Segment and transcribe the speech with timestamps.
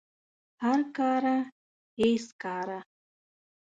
[0.63, 1.37] هر کاره
[1.99, 2.79] هیڅ کاره